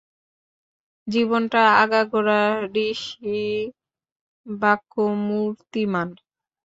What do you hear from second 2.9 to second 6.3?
ঋষিবাক্য মূর্তিমান।